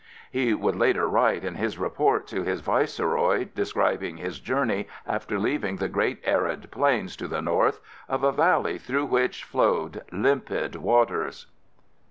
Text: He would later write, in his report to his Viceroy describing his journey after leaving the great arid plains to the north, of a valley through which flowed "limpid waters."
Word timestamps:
He 0.31 0.55
would 0.55 0.75
later 0.75 1.07
write, 1.07 1.43
in 1.43 1.53
his 1.53 1.77
report 1.77 2.25
to 2.29 2.41
his 2.41 2.59
Viceroy 2.61 3.43
describing 3.53 4.17
his 4.17 4.39
journey 4.39 4.87
after 5.05 5.37
leaving 5.37 5.75
the 5.75 5.87
great 5.87 6.19
arid 6.25 6.71
plains 6.71 7.15
to 7.17 7.27
the 7.27 7.39
north, 7.43 7.79
of 8.09 8.23
a 8.23 8.31
valley 8.31 8.79
through 8.79 9.05
which 9.05 9.43
flowed 9.43 10.01
"limpid 10.11 10.75
waters." 10.77 11.45